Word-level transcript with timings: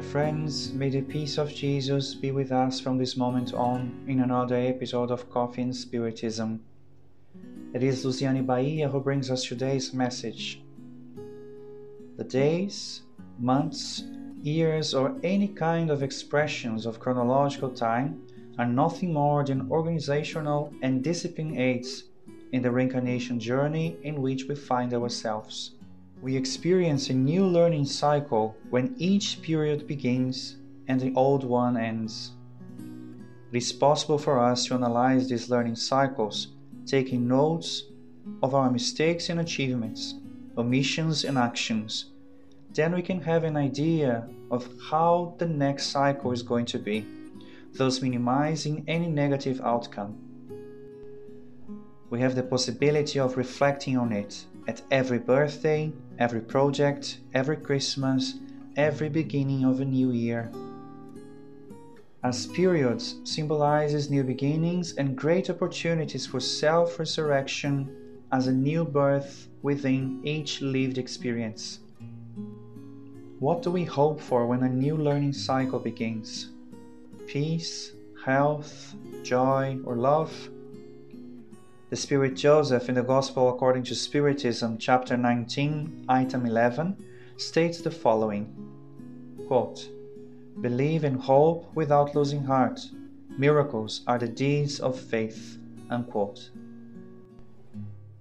friends, 0.00 0.72
may 0.72 0.88
the 0.88 1.02
peace 1.02 1.36
of 1.36 1.52
Jesus 1.52 2.14
be 2.14 2.30
with 2.30 2.52
us 2.52 2.80
from 2.80 2.96
this 2.96 3.16
moment 3.16 3.52
on 3.52 4.04
in 4.06 4.20
another 4.20 4.56
episode 4.56 5.10
of 5.10 5.28
Coffee 5.28 5.62
and 5.62 5.76
Spiritism. 5.76 6.60
It 7.74 7.82
is 7.82 8.04
Luciane 8.04 8.46
Bahia 8.46 8.88
who 8.88 9.00
brings 9.00 9.30
us 9.30 9.44
today's 9.44 9.92
message. 9.92 10.62
The 12.16 12.24
days, 12.24 13.02
months, 13.38 14.04
years, 14.42 14.94
or 14.94 15.14
any 15.22 15.48
kind 15.48 15.90
of 15.90 16.02
expressions 16.02 16.86
of 16.86 17.00
chronological 17.00 17.70
time 17.70 18.22
are 18.58 18.66
nothing 18.66 19.12
more 19.12 19.44
than 19.44 19.70
organizational 19.70 20.72
and 20.82 21.02
discipline 21.02 21.56
aids 21.58 22.04
in 22.52 22.62
the 22.62 22.70
reincarnation 22.70 23.40
journey 23.40 23.96
in 24.02 24.22
which 24.22 24.44
we 24.44 24.54
find 24.54 24.94
ourselves. 24.94 25.72
We 26.22 26.36
experience 26.36 27.10
a 27.10 27.14
new 27.14 27.44
learning 27.44 27.86
cycle 27.86 28.56
when 28.70 28.94
each 28.96 29.42
period 29.42 29.88
begins 29.88 30.56
and 30.86 31.00
the 31.00 31.12
old 31.16 31.42
one 31.42 31.76
ends. 31.76 32.30
It 33.50 33.56
is 33.56 33.72
possible 33.72 34.18
for 34.18 34.38
us 34.38 34.66
to 34.66 34.74
analyze 34.74 35.28
these 35.28 35.50
learning 35.50 35.74
cycles, 35.74 36.52
taking 36.86 37.26
notes 37.26 37.86
of 38.40 38.54
our 38.54 38.70
mistakes 38.70 39.30
and 39.30 39.40
achievements, 39.40 40.14
omissions 40.56 41.24
and 41.24 41.36
actions. 41.36 42.12
Then 42.72 42.94
we 42.94 43.02
can 43.02 43.20
have 43.22 43.42
an 43.42 43.56
idea 43.56 44.28
of 44.52 44.68
how 44.90 45.34
the 45.38 45.46
next 45.46 45.86
cycle 45.88 46.30
is 46.30 46.44
going 46.44 46.66
to 46.66 46.78
be, 46.78 47.04
thus 47.72 48.00
minimizing 48.00 48.84
any 48.86 49.08
negative 49.08 49.60
outcome. 49.60 50.16
We 52.10 52.20
have 52.20 52.36
the 52.36 52.44
possibility 52.44 53.18
of 53.18 53.36
reflecting 53.36 53.98
on 53.98 54.12
it 54.12 54.46
at 54.66 54.82
every 54.90 55.18
birthday, 55.18 55.92
every 56.18 56.40
project, 56.40 57.18
every 57.34 57.56
Christmas, 57.56 58.34
every 58.76 59.08
beginning 59.08 59.64
of 59.64 59.80
a 59.80 59.84
new 59.84 60.12
year. 60.12 60.50
As 62.24 62.46
periods 62.46 63.16
symbolizes 63.24 64.08
new 64.08 64.22
beginnings 64.22 64.94
and 64.96 65.16
great 65.16 65.50
opportunities 65.50 66.24
for 66.24 66.38
self-resurrection 66.38 67.90
as 68.30 68.46
a 68.46 68.52
new 68.52 68.84
birth 68.84 69.48
within 69.62 70.20
each 70.22 70.62
lived 70.62 70.98
experience. 70.98 71.80
What 73.40 73.62
do 73.62 73.72
we 73.72 73.84
hope 73.84 74.20
for 74.20 74.46
when 74.46 74.62
a 74.62 74.68
new 74.68 74.96
learning 74.96 75.32
cycle 75.32 75.80
begins? 75.80 76.50
Peace, 77.26 77.92
health, 78.24 78.94
joy, 79.24 79.80
or 79.84 79.96
love? 79.96 80.32
The 81.92 81.98
Spirit 81.98 82.36
Joseph 82.36 82.88
in 82.88 82.94
the 82.94 83.02
Gospel 83.02 83.50
according 83.50 83.82
to 83.82 83.94
Spiritism, 83.94 84.78
chapter 84.78 85.14
19, 85.14 86.06
item 86.08 86.46
11, 86.46 86.96
states 87.36 87.82
the 87.82 87.90
following 87.90 88.48
quote, 89.46 89.90
Believe 90.62 91.04
in 91.04 91.12
hope 91.12 91.66
without 91.74 92.14
losing 92.14 92.42
heart. 92.44 92.80
Miracles 93.36 94.00
are 94.06 94.18
the 94.18 94.26
deeds 94.26 94.80
of 94.80 94.98
faith. 94.98 95.58
Unquote. 95.90 96.48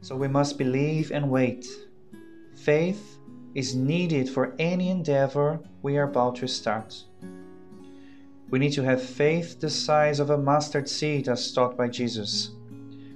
So 0.00 0.16
we 0.16 0.28
must 0.28 0.56
believe 0.56 1.12
and 1.12 1.28
wait. 1.28 1.66
Faith 2.56 3.18
is 3.54 3.74
needed 3.74 4.30
for 4.30 4.54
any 4.58 4.88
endeavor 4.88 5.60
we 5.82 5.98
are 5.98 6.08
about 6.08 6.36
to 6.36 6.48
start. 6.48 7.04
We 8.48 8.60
need 8.60 8.72
to 8.72 8.84
have 8.84 9.02
faith 9.02 9.60
the 9.60 9.68
size 9.68 10.20
of 10.20 10.30
a 10.30 10.38
mustard 10.38 10.88
seed 10.88 11.28
as 11.28 11.52
taught 11.52 11.76
by 11.76 11.88
Jesus 11.88 12.52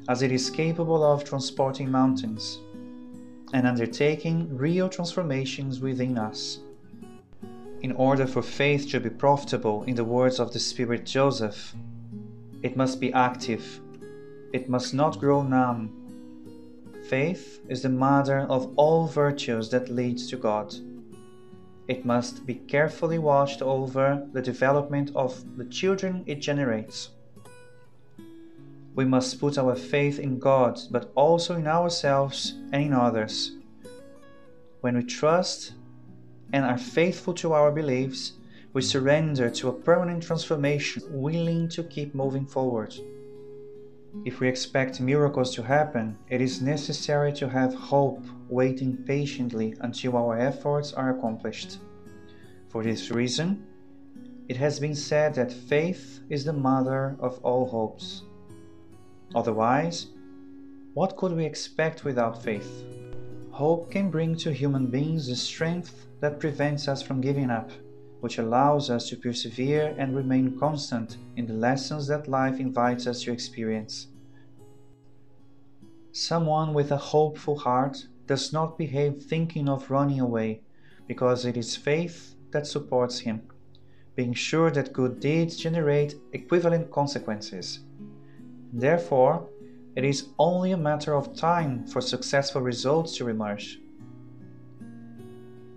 as 0.08 0.22
it 0.22 0.32
is 0.32 0.50
capable 0.50 1.02
of 1.04 1.24
transporting 1.24 1.90
mountains 1.90 2.60
and 3.52 3.66
undertaking 3.66 4.56
real 4.56 4.88
transformations 4.88 5.80
within 5.80 6.18
us. 6.18 6.60
In 7.82 7.92
order 7.92 8.26
for 8.26 8.42
faith 8.42 8.88
to 8.90 9.00
be 9.00 9.10
profitable, 9.10 9.82
in 9.84 9.94
the 9.94 10.04
words 10.04 10.38
of 10.40 10.52
the 10.52 10.58
Spirit 10.58 11.04
Joseph, 11.04 11.74
it 12.62 12.76
must 12.76 13.00
be 13.00 13.12
active, 13.12 13.80
it 14.52 14.68
must 14.68 14.94
not 14.94 15.18
grow 15.18 15.42
numb. 15.42 15.98
Faith 17.08 17.60
is 17.68 17.82
the 17.82 17.88
mother 17.88 18.40
of 18.48 18.72
all 18.76 19.06
virtues 19.06 19.68
that 19.70 19.88
leads 19.88 20.28
to 20.28 20.36
God. 20.36 20.74
It 21.88 22.04
must 22.04 22.46
be 22.46 22.54
carefully 22.54 23.18
watched 23.18 23.60
over 23.60 24.26
the 24.32 24.40
development 24.40 25.10
of 25.14 25.56
the 25.56 25.64
children 25.64 26.22
it 26.26 26.36
generates. 26.36 27.10
We 28.94 29.04
must 29.06 29.40
put 29.40 29.56
our 29.56 29.74
faith 29.74 30.18
in 30.18 30.38
God, 30.38 30.78
but 30.90 31.10
also 31.14 31.56
in 31.56 31.66
ourselves 31.66 32.54
and 32.72 32.84
in 32.84 32.92
others. 32.92 33.52
When 34.82 34.96
we 34.96 35.04
trust 35.04 35.72
and 36.52 36.64
are 36.64 36.76
faithful 36.76 37.32
to 37.34 37.54
our 37.54 37.72
beliefs, 37.72 38.32
we 38.74 38.82
surrender 38.82 39.48
to 39.50 39.68
a 39.68 39.72
permanent 39.72 40.22
transformation, 40.22 41.02
willing 41.08 41.68
to 41.70 41.82
keep 41.82 42.14
moving 42.14 42.46
forward. 42.46 42.94
If 44.26 44.40
we 44.40 44.48
expect 44.48 45.00
miracles 45.00 45.54
to 45.54 45.62
happen, 45.62 46.18
it 46.28 46.42
is 46.42 46.60
necessary 46.60 47.32
to 47.34 47.48
have 47.48 47.74
hope, 47.74 48.22
waiting 48.48 48.96
patiently 49.06 49.74
until 49.80 50.18
our 50.18 50.38
efforts 50.38 50.92
are 50.92 51.16
accomplished. 51.16 51.78
For 52.68 52.82
this 52.82 53.10
reason, 53.10 53.64
it 54.48 54.56
has 54.58 54.78
been 54.78 54.94
said 54.94 55.34
that 55.34 55.50
faith 55.50 56.20
is 56.28 56.44
the 56.44 56.52
mother 56.52 57.16
of 57.20 57.38
all 57.42 57.66
hopes. 57.66 58.24
Otherwise, 59.34 60.08
what 60.94 61.16
could 61.16 61.32
we 61.32 61.46
expect 61.46 62.04
without 62.04 62.42
faith? 62.42 62.84
Hope 63.50 63.90
can 63.90 64.10
bring 64.10 64.36
to 64.36 64.52
human 64.52 64.86
beings 64.86 65.26
the 65.26 65.36
strength 65.36 66.06
that 66.20 66.38
prevents 66.38 66.86
us 66.86 67.02
from 67.02 67.22
giving 67.22 67.50
up, 67.50 67.70
which 68.20 68.38
allows 68.38 68.90
us 68.90 69.08
to 69.08 69.16
persevere 69.16 69.94
and 69.98 70.14
remain 70.14 70.58
constant 70.58 71.16
in 71.36 71.46
the 71.46 71.54
lessons 71.54 72.06
that 72.08 72.28
life 72.28 72.60
invites 72.60 73.06
us 73.06 73.22
to 73.22 73.32
experience. 73.32 74.08
Someone 76.12 76.74
with 76.74 76.92
a 76.92 76.96
hopeful 76.96 77.56
heart 77.56 78.06
does 78.26 78.52
not 78.52 78.76
behave 78.76 79.22
thinking 79.22 79.68
of 79.68 79.90
running 79.90 80.20
away, 80.20 80.60
because 81.08 81.46
it 81.46 81.56
is 81.56 81.74
faith 81.74 82.34
that 82.50 82.66
supports 82.66 83.20
him, 83.20 83.42
being 84.14 84.34
sure 84.34 84.70
that 84.70 84.92
good 84.92 85.20
deeds 85.20 85.56
generate 85.56 86.16
equivalent 86.32 86.90
consequences 86.90 87.80
Therefore, 88.72 89.48
it 89.94 90.04
is 90.04 90.28
only 90.38 90.72
a 90.72 90.78
matter 90.78 91.14
of 91.14 91.36
time 91.36 91.86
for 91.86 92.00
successful 92.00 92.62
results 92.62 93.16
to 93.18 93.28
emerge. 93.28 93.78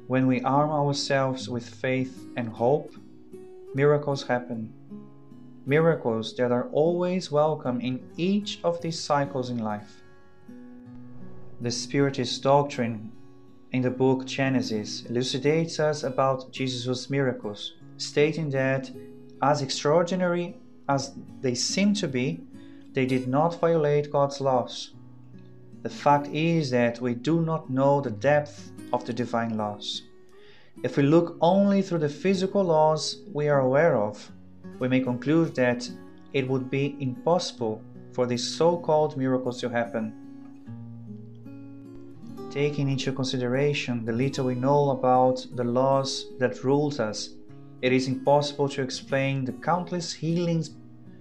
When 0.07 0.27
we 0.27 0.41
arm 0.41 0.69
ourselves 0.69 1.49
with 1.49 1.67
faith 1.67 2.25
and 2.37 2.47
hope, 2.47 2.95
miracles 3.73 4.23
happen. 4.23 4.71
Miracles 5.65 6.35
that 6.37 6.51
are 6.51 6.69
always 6.71 7.31
welcome 7.31 7.81
in 7.81 7.99
each 8.15 8.59
of 8.63 8.81
these 8.81 8.99
cycles 8.99 9.49
in 9.49 9.57
life. 9.57 10.01
The 11.59 11.71
Spiritist 11.71 12.43
doctrine 12.43 13.11
in 13.71 13.81
the 13.81 13.89
book 13.89 14.25
Genesis 14.25 15.03
elucidates 15.05 15.79
us 15.79 16.03
about 16.03 16.51
Jesus' 16.51 17.09
miracles, 17.09 17.73
stating 17.97 18.51
that, 18.51 18.89
as 19.41 19.61
extraordinary 19.61 20.55
as 20.87 21.13
they 21.41 21.55
seem 21.55 21.93
to 21.95 22.07
be, 22.07 22.41
they 22.95 23.05
did 23.05 23.27
not 23.27 23.59
violate 23.59 24.09
God's 24.09 24.39
laws. 24.39 24.93
The 25.83 25.89
fact 25.89 26.27
is 26.27 26.69
that 26.71 27.01
we 27.01 27.13
do 27.13 27.41
not 27.41 27.69
know 27.69 27.99
the 27.99 28.09
depth 28.09 28.71
of 28.93 29.05
the 29.05 29.11
divine 29.11 29.57
laws. 29.57 30.03
If 30.81 30.95
we 30.95 31.03
look 31.03 31.37
only 31.41 31.81
through 31.81 31.99
the 31.99 32.09
physical 32.09 32.63
laws 32.63 33.21
we 33.33 33.49
are 33.49 33.59
aware 33.59 33.97
of, 33.97 34.31
we 34.79 34.87
may 34.87 35.01
conclude 35.01 35.53
that 35.55 35.89
it 36.31 36.47
would 36.47 36.69
be 36.69 36.95
impossible 37.01 37.81
for 38.13 38.25
these 38.25 38.47
so 38.47 38.77
called 38.77 39.17
miracles 39.17 39.59
to 39.59 39.69
happen. 39.69 40.13
Taking 42.49 42.87
into 42.87 43.11
consideration 43.11 44.05
the 44.05 44.13
little 44.13 44.45
we 44.45 44.55
know 44.55 44.91
about 44.91 45.45
the 45.55 45.65
laws 45.65 46.27
that 46.39 46.63
ruled 46.63 47.01
us, 47.01 47.31
it 47.81 47.91
is 47.91 48.07
impossible 48.07 48.69
to 48.69 48.81
explain 48.81 49.43
the 49.43 49.51
countless 49.51 50.13
healings 50.13 50.71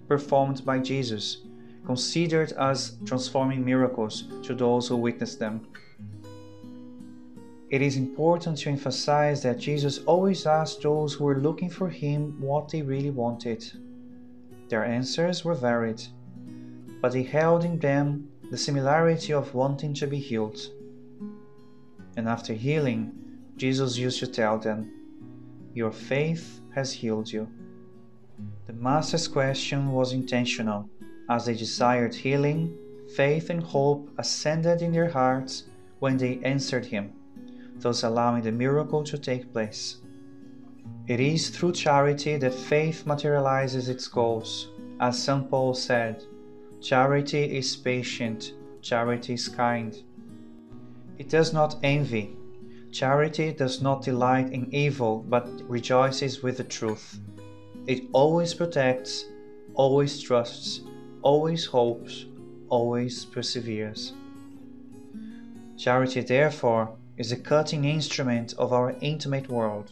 performed 0.07 0.63
by 0.63 0.79
Jesus 0.79 1.41
considered 1.85 2.51
as 2.53 2.97
transforming 3.05 3.63
miracles 3.63 4.23
to 4.43 4.55
those 4.55 4.87
who 4.87 4.97
witness 4.97 5.35
them. 5.35 5.67
It 7.69 7.81
is 7.81 7.97
important 7.97 8.57
to 8.59 8.69
emphasize 8.69 9.41
that 9.43 9.59
Jesus 9.59 9.99
always 10.05 10.45
asked 10.45 10.81
those 10.81 11.13
who 11.13 11.25
were 11.25 11.39
looking 11.39 11.69
for 11.69 11.89
him 11.89 12.39
what 12.39 12.69
they 12.69 12.81
really 12.81 13.09
wanted. 13.09 13.65
Their 14.69 14.85
answers 14.85 15.43
were 15.43 15.55
varied, 15.55 16.01
but 17.01 17.13
he 17.13 17.23
held 17.23 17.65
in 17.65 17.79
them 17.79 18.29
the 18.51 18.57
similarity 18.57 19.33
of 19.33 19.53
wanting 19.53 19.93
to 19.95 20.07
be 20.07 20.19
healed. 20.19 20.59
And 22.17 22.29
after 22.29 22.53
healing, 22.53 23.11
Jesus 23.57 23.97
used 23.97 24.19
to 24.19 24.27
tell 24.27 24.57
them, 24.57 24.91
Your 25.73 25.91
faith 25.91 26.61
has 26.73 26.93
healed 26.93 27.31
you. 27.31 27.47
The 28.67 28.73
Master's 28.73 29.27
question 29.27 29.91
was 29.91 30.13
intentional 30.13 30.89
as 31.29 31.45
they 31.45 31.53
desired 31.53 32.13
healing, 32.13 32.77
faith 33.15 33.49
and 33.49 33.61
hope 33.61 34.09
ascended 34.17 34.81
in 34.81 34.91
their 34.91 35.09
hearts 35.09 35.63
when 35.99 36.17
they 36.17 36.39
answered 36.43 36.85
him, 36.85 37.13
thus 37.79 38.03
allowing 38.03 38.43
the 38.43 38.51
miracle 38.51 39.03
to 39.03 39.17
take 39.17 39.51
place. 39.51 39.97
It 41.07 41.19
is 41.19 41.49
through 41.49 41.73
charity 41.73 42.37
that 42.37 42.53
faith 42.53 43.05
materializes 43.05 43.89
its 43.89 44.07
goals. 44.07 44.69
As 44.99 45.21
St. 45.21 45.49
Paul 45.49 45.73
said, 45.73 46.23
charity 46.81 47.57
is 47.57 47.75
patient, 47.75 48.53
charity 48.81 49.33
is 49.33 49.47
kind. 49.47 49.95
It 51.17 51.29
does 51.29 51.53
not 51.53 51.77
envy. 51.83 52.35
Charity 52.91 53.51
does 53.51 53.81
not 53.81 54.03
delight 54.03 54.51
in 54.51 54.73
evil, 54.73 55.25
but 55.27 55.47
rejoices 55.69 56.41
with 56.41 56.57
the 56.57 56.63
truth. 56.63 57.19
It 57.87 58.05
always 58.13 58.53
protects, 58.53 59.25
always 59.73 60.21
trusts, 60.21 60.81
always 61.25 61.65
hopes, 61.65 62.25
always 62.69 63.25
perseveres. 63.25 64.13
Charity, 65.75 66.21
therefore, 66.21 66.95
is 67.17 67.31
a 67.31 67.35
cutting 67.35 67.83
instrument 67.83 68.53
of 68.59 68.71
our 68.71 68.95
intimate 69.01 69.49
world, 69.49 69.91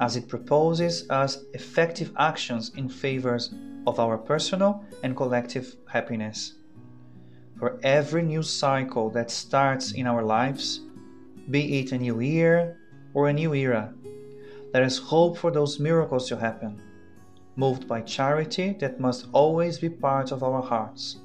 as 0.00 0.16
it 0.16 0.28
proposes 0.28 1.08
us 1.08 1.38
effective 1.54 2.12
actions 2.18 2.72
in 2.76 2.90
favor 2.90 3.38
of 3.86 3.98
our 3.98 4.18
personal 4.18 4.84
and 5.02 5.16
collective 5.16 5.74
happiness. 5.90 6.52
For 7.58 7.80
every 7.82 8.22
new 8.22 8.42
cycle 8.42 9.08
that 9.10 9.30
starts 9.30 9.92
in 9.92 10.06
our 10.06 10.22
lives, 10.22 10.82
be 11.50 11.80
it 11.80 11.92
a 11.92 11.98
new 11.98 12.20
year 12.20 12.76
or 13.14 13.28
a 13.28 13.32
new 13.32 13.54
era, 13.54 13.94
let 14.74 14.82
us 14.82 14.98
hope 14.98 15.38
for 15.38 15.50
those 15.50 15.80
miracles 15.80 16.28
to 16.28 16.36
happen, 16.36 16.82
moved 17.58 17.88
by 17.88 18.00
charity 18.00 18.76
that 18.78 19.00
must 19.00 19.26
always 19.32 19.78
be 19.78 19.90
part 19.90 20.30
of 20.30 20.44
our 20.44 20.62
hearts. 20.62 21.16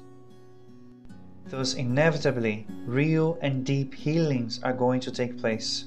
Thus, 1.46 1.74
inevitably, 1.74 2.66
real 2.86 3.38
and 3.40 3.64
deep 3.64 3.94
healings 3.94 4.60
are 4.64 4.72
going 4.72 4.98
to 5.00 5.12
take 5.12 5.38
place, 5.38 5.84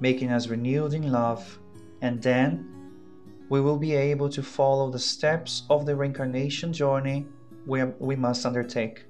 making 0.00 0.32
us 0.32 0.48
renewed 0.48 0.94
in 0.94 1.12
love, 1.12 1.58
and 2.00 2.22
then 2.22 2.66
we 3.50 3.60
will 3.60 3.76
be 3.76 3.94
able 3.94 4.30
to 4.30 4.42
follow 4.42 4.90
the 4.90 4.98
steps 4.98 5.64
of 5.68 5.84
the 5.84 5.94
reincarnation 5.94 6.72
journey 6.72 7.26
we, 7.66 7.84
we 7.98 8.16
must 8.16 8.46
undertake. 8.46 9.04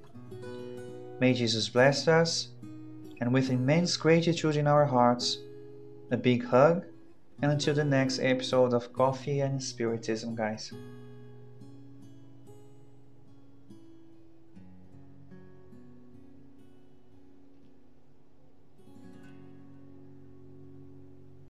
May 1.21 1.33
Jesus 1.33 1.69
bless 1.69 2.09
us, 2.09 2.49
and 3.21 3.33
with 3.33 3.49
immense 3.49 3.95
gratitude 3.95 4.57
in 4.57 4.67
our 4.67 4.85
hearts, 4.85 5.37
a 6.11 6.17
big 6.17 6.43
hug, 6.43 6.83
until 7.41 7.73
the 7.75 7.83
next 7.83 8.19
episode 8.19 8.73
of 8.73 8.91
Coffee 8.93 9.41
and 9.41 9.61
Spiritism, 9.61 10.35
guys. 10.35 10.73